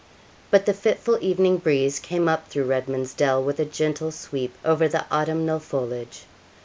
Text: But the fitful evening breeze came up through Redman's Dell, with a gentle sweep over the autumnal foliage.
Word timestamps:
But 0.49 0.65
the 0.65 0.73
fitful 0.73 1.19
evening 1.21 1.57
breeze 1.57 1.99
came 1.99 2.27
up 2.27 2.47
through 2.49 2.63
Redman's 2.63 3.13
Dell, 3.13 3.43
with 3.43 3.59
a 3.59 3.65
gentle 3.65 4.09
sweep 4.11 4.57
over 4.65 4.87
the 4.87 5.05
autumnal 5.15 5.59
foliage. 5.59 6.23